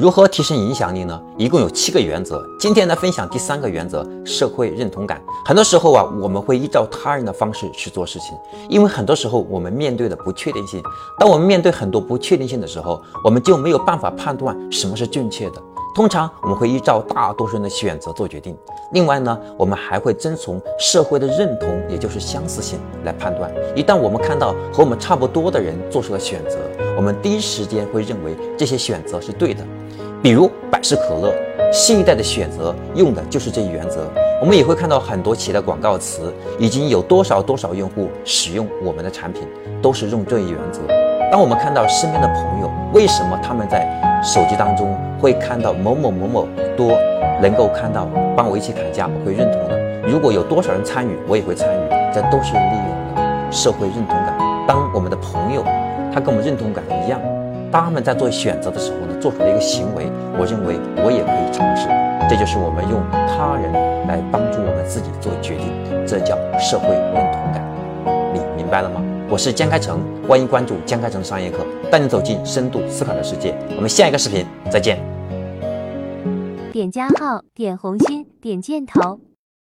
[0.00, 1.20] 如何提升影响力呢？
[1.36, 2.40] 一共有七个原则。
[2.56, 5.20] 今天来分享第三个原则：社会认同感。
[5.44, 8.38] 很多时候啊，我们会依照他人的方式去做事情，
[8.68, 10.80] 因为很多时候我们面对的不确定性。
[11.18, 15.60] 当我们面对很多不确定性的时候，我们就没有办法判断什么是正确的。
[15.98, 18.56] 通常我们会依照大多数人的选择做决定。
[18.92, 23.52] 另外呢，我们还会遵从社会的认同，也就是相似性来判断。
[23.74, 26.56] 一旦我们看到和我们差不多的人做出了选择，
[26.96, 29.64] 我们第一时间会认为这些选择是对的。
[30.22, 31.34] 比如百事可乐，
[31.72, 34.08] 新一代的选择用的就是这一原则。
[34.40, 39.48] 我们也会看到很多企业的广告词，已经有多少多少用户使用我们的产品，
[39.82, 40.80] 都是用这一原则。
[41.32, 43.84] 当我们看到身边的朋友，为什么他们在
[44.22, 46.92] 手机当中会看到某某某某多，
[47.40, 49.78] 能够看到帮我一起砍价，我会认同的。
[50.08, 54.36] 如果有多少人参与，我也会参与，这都是利用了社会认同感。
[54.66, 55.62] 当我们的朋友
[56.12, 57.20] 他跟我们认同感一样。
[57.70, 61.86] 当他们在做选择的时候呢，做出了一个行为，我认为我也可以尝试。
[62.28, 63.70] 这就是我们用他人
[64.08, 67.62] 来帮助我们自己做决定，这叫社会认同感。
[68.32, 69.02] 你明白了吗？
[69.30, 71.58] 我是江开成，欢迎关注江开成商业课，
[71.90, 73.54] 带你走进深度思考的世界。
[73.76, 74.98] 我们下一个视频再见。
[76.72, 79.20] 点加号，点红心，点箭头。